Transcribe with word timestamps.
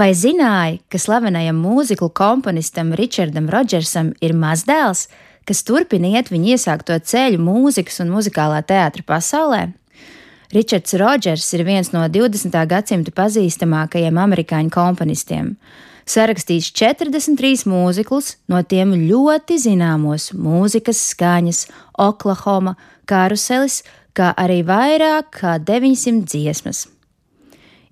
Vai 0.00 0.14
zināji, 0.16 0.78
ka 0.88 0.96
slavenajam 0.96 1.58
mūziklu 1.60 2.06
komponistam 2.16 2.94
Richardam 2.96 3.50
Rodžersam 3.52 4.14
ir 4.24 4.32
mazdēls, 4.32 5.02
kas 5.44 5.58
turpina 5.68 6.14
iet 6.14 6.30
viņa 6.32 6.54
iesākto 6.54 6.94
ceļu 7.10 7.40
mūzikas 7.44 8.00
un 8.00 8.08
muzikālā 8.14 8.62
teātra 8.64 9.04
pasaulē? 9.04 9.58
Ričards 10.56 10.96
Rodžers 11.02 11.48
ir 11.52 11.64
viens 11.68 11.92
no 11.92 12.06
20. 12.08 12.56
gadsimta 12.70 13.12
pazīstamākajiem 13.12 14.16
amerikāņu 14.22 14.72
komponistiem. 14.72 15.50
Sarakstījis 16.08 16.70
43 16.80 17.66
mūziklus, 17.68 18.38
no 18.48 18.62
tiem 18.64 18.94
ļoti 19.10 19.58
zināmos 19.66 20.30
mūzikas 20.32 21.02
skaņas, 21.10 21.66
Oklahoma, 22.06 22.72
karuselis, 23.04 23.82
kā 24.16 24.32
arī 24.32 24.62
vairāk 24.64 25.28
kā 25.42 25.58
900 25.60 26.24
dziesmas. 26.24 26.86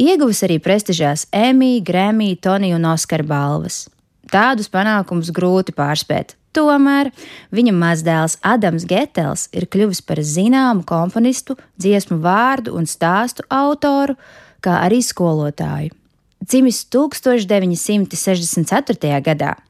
Ieguvis 0.00 0.38
arī 0.46 0.54
prestižās 0.64 1.26
Emmy, 1.28 1.76
Grammy, 1.84 2.32
Tony 2.40 2.72
un 2.72 2.86
Oskar 2.88 3.20
balvas. 3.28 3.84
Tādus 4.32 4.72
panākumus 4.72 5.28
grūti 5.36 5.76
pārspēt. 5.76 6.32
Tomēr 6.56 7.12
viņa 7.52 7.72
mazdēls 7.76 8.40
Adams 8.40 8.88
Getels 8.88 9.52
ir 9.52 9.68
kļuvis 9.68 10.00
par 10.06 10.16
zināmu 10.24 10.88
komponistu, 10.88 11.52
dziesmu 11.76 12.16
vārdu 12.24 12.72
un 12.80 12.88
stāstu 12.88 13.44
autoru, 13.52 14.16
kā 14.64 14.80
arī 14.86 15.04
skolotāju. 15.04 15.92
Dzimis 16.40 16.88
1964. 16.88 19.20
gadā. 19.20 19.60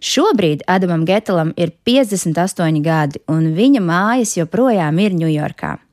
Šobrīd 0.00 0.64
Adamam 0.64 1.04
Getelam 1.04 1.52
ir 1.60 1.76
58 1.84 2.80
gadi, 2.84 3.20
un 3.28 3.52
viņa 3.52 3.80
mājas 3.84 4.36
joprojām 4.40 4.96
ir 5.04 5.12
Ņujorkā. 5.20 5.83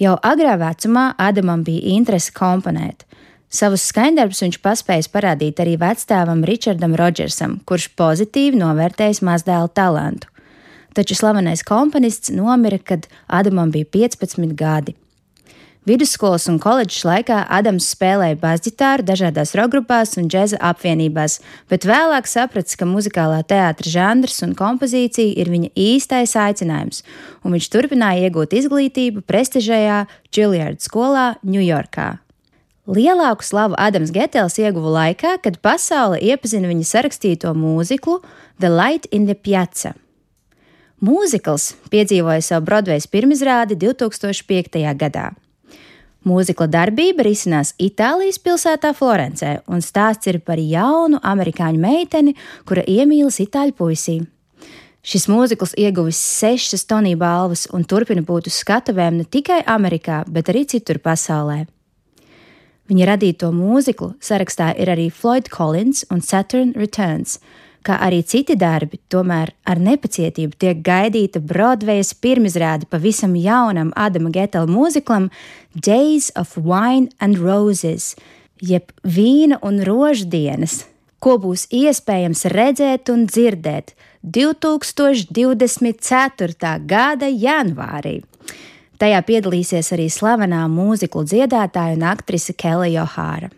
Jau 0.00 0.14
agrā 0.24 0.54
vecumā 0.56 1.10
Adamam 1.20 1.60
bija 1.60 1.90
interese 1.92 2.32
komponēt. 2.32 3.04
Savus 3.52 3.82
skaņdarbus 3.90 4.40
viņš 4.44 4.56
paspējis 4.64 5.10
parādīt 5.12 5.60
arī 5.60 5.74
vecstāvam 5.76 6.40
Richardam 6.46 6.94
Rodžersam, 6.96 7.58
kurš 7.68 7.90
pozitīvi 8.00 8.56
novērtējis 8.62 9.20
mazdēla 9.26 9.68
talantu. 9.76 10.30
Taču 10.96 11.18
slavenais 11.18 11.60
komponists 11.66 12.32
nomira, 12.32 12.78
kad 12.78 13.10
Adamam 13.28 13.68
bija 13.74 13.84
15 13.92 14.54
gadi. 14.56 14.96
Vidusskolas 15.88 16.44
un 16.52 16.58
koledžas 16.60 17.06
laikā 17.08 17.38
Adams 17.48 17.86
spēlēja 17.94 18.36
basģitāru 18.42 19.04
dažādās 19.08 19.54
rokgrupās 19.56 20.12
un 20.20 20.26
džēza 20.28 20.58
apvienībās, 20.60 21.38
bet 21.72 21.86
vēlāk 21.88 22.28
saprata, 22.28 22.76
ka 22.76 22.84
muzikālā 22.84 23.38
teātra 23.48 23.88
žanrs 23.88 24.42
un 24.44 24.52
kompozīcija 24.58 25.40
ir 25.40 25.48
viņa 25.48 25.72
īstais 25.72 26.36
aicinājums, 26.36 27.00
un 27.40 27.56
viņš 27.56 27.70
turpināja 27.72 28.28
iegūt 28.28 28.58
izglītību 28.60 29.24
prestižajā 29.24 30.04
Juilliard 30.28 30.84
skolā 30.84 31.40
Ņujorkā. 31.48 32.10
Lielāku 32.84 33.48
slavu 33.48 33.80
Adams 33.80 34.12
Getels 34.12 34.60
ieguva 34.60 34.92
laikā, 35.00 35.38
kad 35.40 35.62
pasaule 35.64 36.20
iepazina 36.20 36.68
viņa 36.68 36.88
sarakstīto 36.92 37.56
mūziklu 37.56 38.20
The 38.60 38.68
Light 38.68 39.08
in 39.16 39.24
the 39.24 39.38
Piazza. 39.38 39.96
Mūzikls 41.00 41.72
piedzīvoja 41.88 42.44
savu 42.44 42.68
Broadway 42.68 43.00
pirmizrādi 43.08 43.80
2005. 43.80 44.84
gadā. 45.00 45.30
Mūzikla 46.20 46.66
darbība 46.68 47.24
risinās 47.24 47.70
Itālijas 47.80 48.36
pilsētā 48.44 48.90
Florencē, 48.92 49.62
un 49.72 49.80
stāsts 49.80 50.28
ir 50.28 50.42
par 50.44 50.60
jaunu 50.60 51.16
amerikāņu 51.24 51.80
meiteni, 51.80 52.34
kura 52.68 52.84
iemīlas 52.84 53.40
itāļu 53.40 53.72
puisī. 53.78 54.18
Šis 55.00 55.24
mūzikls 55.32 55.72
ieguvis 55.80 56.20
sešas 56.20 56.84
Tonija 56.84 57.16
balvas 57.16 57.64
un 57.72 57.86
turpina 57.88 58.20
būt 58.20 58.50
uz 58.50 58.58
skatuvēm 58.60 59.16
ne 59.16 59.24
tikai 59.24 59.62
Amerikā, 59.64 60.26
bet 60.28 60.52
arī 60.52 60.66
citur 60.68 61.00
pasaulē. 61.00 61.62
Viņa 62.90 63.06
radīto 63.14 63.48
mūziklu 63.54 64.12
sarakstā 64.20 64.74
ir 64.76 64.92
arī 64.92 65.08
Floyd 65.08 65.48
Collins 65.48 66.04
un 66.12 66.20
Saturn 66.20 66.74
Returns, 66.76 67.38
kā 67.86 67.94
arī 68.04 68.20
citi 68.26 68.56
darbi, 68.58 68.98
tomēr 69.12 69.52
ar 69.68 69.78
nepacietību 69.80 70.56
tiek 70.60 70.78
gaidīta 70.84 71.40
Broadvejas 71.40 72.14
pirmizrāde 72.14 72.86
pavisam 72.90 73.34
jaunam 73.38 73.92
Adama 73.96 74.30
Getela 74.34 74.66
mūziklam 74.70 75.30
Days 75.74 76.30
of 76.36 76.56
Wine 76.56 77.08
and 77.20 77.38
Roses, 77.40 78.16
jeb 78.60 78.82
vīna 79.04 79.58
un 79.64 79.80
roždienas, 79.86 80.84
ko 81.20 81.38
būs 81.40 81.66
iespējams 81.72 82.44
redzēt 82.52 83.08
un 83.12 83.26
dzirdēt 83.28 83.94
2024. 84.24 86.86
gada 86.86 87.26
janvārī. 87.28 88.22
Tajā 89.00 89.20
piedalīsies 89.24 89.92
arī 89.96 90.10
slavenā 90.12 90.68
mūziklu 90.68 91.24
dziedātāja 91.24 91.96
un 91.96 92.04
aktrise 92.04 92.52
Kelly 92.52 92.92
Johāra. 92.98 93.48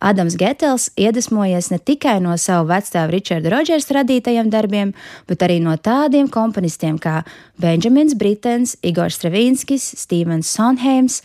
Adams 0.00 0.36
Getels 0.36 0.90
iedvesmojies 0.96 1.70
ne 1.72 1.78
tikai 1.78 2.18
no 2.20 2.36
savu 2.40 2.68
vecstāvu 2.70 3.14
Richarda 3.14 3.52
Rodžersa 3.52 4.00
radītajiem 4.00 4.50
darbiem, 4.52 4.92
bet 5.28 5.42
arī 5.46 5.58
no 5.64 5.76
tādiem 5.76 6.28
komponistiem 6.32 6.98
kā 7.00 7.22
Benjamins 7.60 8.16
Britens, 8.18 8.76
Igors 8.82 9.16
Stravinskis, 9.20 9.88
Stevens 10.02 10.52
Sonheims, 10.52 11.22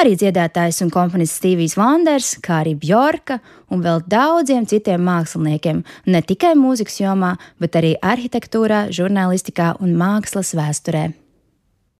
arī 0.00 0.16
dziedātājs 0.20 0.82
un 0.84 0.92
komponists 0.92 1.40
Stevijs 1.40 1.76
Vanders, 1.80 2.34
kā 2.44 2.60
arī 2.64 2.76
Bjorka 2.78 3.40
un 3.72 3.84
vēl 3.84 4.04
daudziem 4.10 4.68
citiem 4.68 5.02
māksliniekiem, 5.06 5.82
ne 6.06 6.22
tikai 6.22 6.52
mūzikas 6.58 7.00
jomā, 7.02 7.34
bet 7.60 7.80
arī 7.80 7.96
arhitektūrā, 8.00 8.88
žurnālistikā 8.94 9.74
un 9.80 9.96
mākslas 10.00 10.54
vēsturē. 10.58 11.10